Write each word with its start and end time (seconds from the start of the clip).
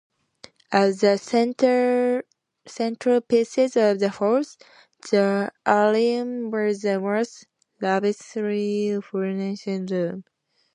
As 0.71 1.01
the 1.01 1.15
centrepiece 2.65 3.75
of 3.77 3.99
the 3.99 4.09
house, 4.09 4.57
the 5.11 5.51
atrium 5.67 6.49
was 6.49 6.81
the 6.81 6.99
most 6.99 7.45
lavishly-furnished 7.81 9.67
room. 9.91 10.23